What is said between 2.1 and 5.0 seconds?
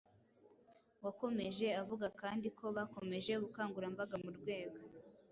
kandi ko bakomeje ubukangurambaga mu rwego